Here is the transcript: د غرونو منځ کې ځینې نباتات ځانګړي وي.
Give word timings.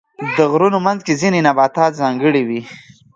د 0.37 0.39
غرونو 0.51 0.77
منځ 0.85 0.99
کې 1.05 1.13
ځینې 1.21 1.39
نباتات 1.47 1.91
ځانګړي 2.01 2.41
وي. 2.47 2.61